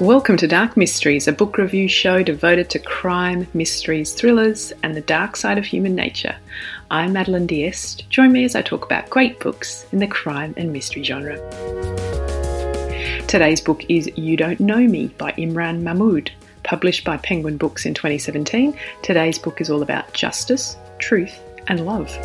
[0.00, 5.00] Welcome to Dark Mysteries, a book review show devoted to crime, mysteries, thrillers, and the
[5.00, 6.36] dark side of human nature.
[6.88, 8.08] I'm Madeline Diest.
[8.08, 11.36] Join me as I talk about great books in the crime and mystery genre.
[13.26, 16.30] Today's book is You Don't Know Me by Imran Mahmood.
[16.62, 22.16] Published by Penguin Books in 2017, today's book is all about justice, truth, and love.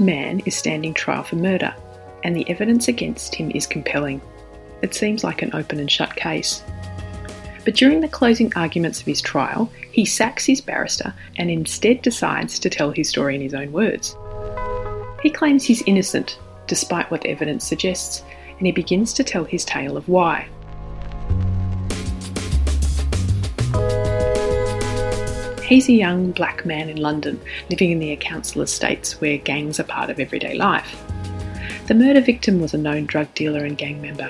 [0.00, 1.74] Man is standing trial for murder,
[2.24, 4.20] and the evidence against him is compelling.
[4.82, 6.62] It seems like an open and shut case.
[7.64, 12.58] But during the closing arguments of his trial, he sacks his barrister and instead decides
[12.60, 14.16] to tell his story in his own words.
[15.22, 18.22] He claims he's innocent, despite what the evidence suggests,
[18.58, 20.48] and he begins to tell his tale of why.
[25.66, 29.84] He's a young black man in London, living in the council estates where gangs are
[29.84, 31.04] part of everyday life.
[31.88, 34.28] The murder victim was a known drug dealer and gang member.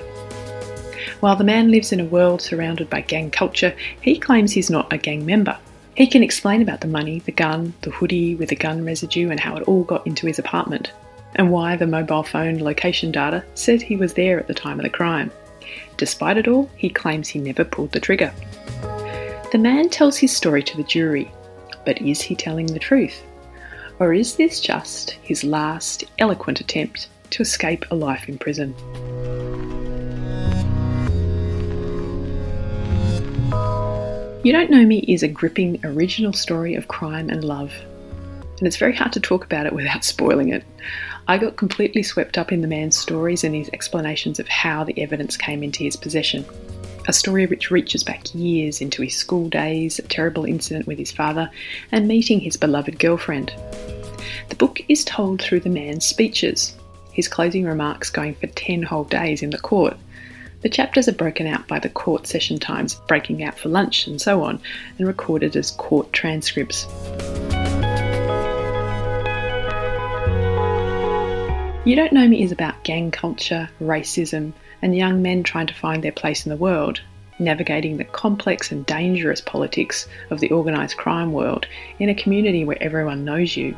[1.21, 4.91] While the man lives in a world surrounded by gang culture, he claims he's not
[4.91, 5.59] a gang member.
[5.95, 9.39] He can explain about the money, the gun, the hoodie with the gun residue, and
[9.39, 10.91] how it all got into his apartment,
[11.35, 14.85] and why the mobile phone location data said he was there at the time of
[14.85, 15.31] the crime.
[15.99, 18.33] Despite it all, he claims he never pulled the trigger.
[19.53, 21.31] The man tells his story to the jury,
[21.85, 23.23] but is he telling the truth?
[24.01, 28.75] Or is this just his last eloquent attempt to escape a life in prison?
[34.43, 37.73] You Don't Know Me is a gripping original story of crime and love,
[38.59, 40.65] and it's very hard to talk about it without spoiling it.
[41.29, 45.01] I got completely swept up in the man's stories and his explanations of how the
[45.01, 46.45] evidence came into his possession
[47.07, 51.13] a story which reaches back years into his school days, a terrible incident with his
[51.13, 51.51] father,
[51.93, 53.53] and meeting his beloved girlfriend.
[54.49, 56.75] The book is told through the man's speeches,
[57.13, 59.97] his closing remarks going for 10 whole days in the court.
[60.63, 64.21] The chapters are broken out by the court session times, breaking out for lunch and
[64.21, 64.61] so on,
[64.99, 66.87] and recorded as court transcripts.
[71.85, 76.03] You Don't Know Me is about gang culture, racism, and young men trying to find
[76.03, 77.01] their place in the world,
[77.39, 81.67] navigating the complex and dangerous politics of the organised crime world
[81.99, 83.77] in a community where everyone knows you.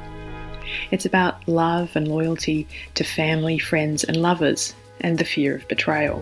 [0.91, 6.21] It's about love and loyalty to family, friends, and lovers, and the fear of betrayal.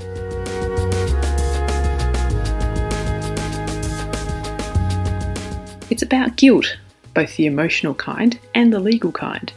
[5.89, 6.77] It's about guilt,
[7.15, 9.53] both the emotional kind and the legal kind.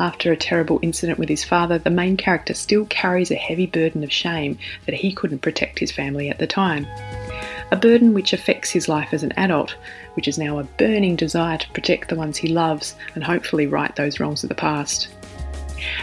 [0.00, 4.04] After a terrible incident with his father, the main character still carries a heavy burden
[4.04, 6.86] of shame that he couldn't protect his family at the time.
[7.72, 9.74] A burden which affects his life as an adult,
[10.14, 13.94] which is now a burning desire to protect the ones he loves and hopefully right
[13.96, 15.08] those wrongs of the past.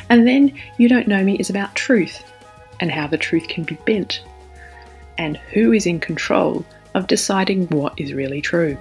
[0.09, 2.23] And then You Don't Know Me is about truth
[2.81, 4.21] and how the truth can be bent,
[5.17, 8.77] and who is in control of deciding what is really true.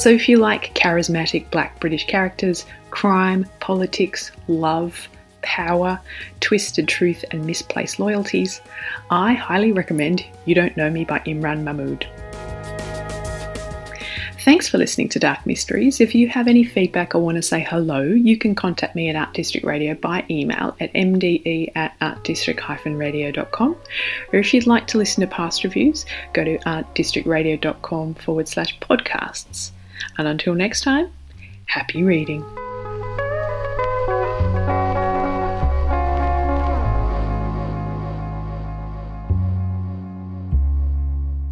[0.00, 5.10] So, if you like charismatic black British characters, crime, politics, love,
[5.42, 6.00] power,
[6.40, 8.62] twisted truth, and misplaced loyalties,
[9.10, 12.06] I highly recommend You Don't Know Me by Imran Mahmood.
[14.42, 16.00] Thanks for listening to Dark Mysteries.
[16.00, 19.16] If you have any feedback or want to say hello, you can contact me at
[19.16, 23.76] Art District Radio by email at mde at artdistrict-radio.com.
[24.32, 29.72] Or if you'd like to listen to past reviews, go to artdistrictradio.com forward slash podcasts.
[30.18, 31.08] And until next time,
[31.66, 32.42] happy reading.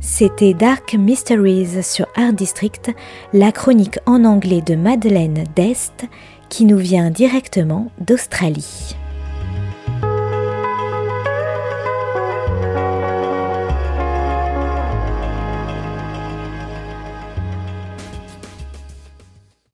[0.01, 2.91] C'était Dark Mysteries sur Art District,
[3.33, 6.07] la chronique en anglais de Madeleine Dest
[6.49, 8.97] qui nous vient directement d'Australie.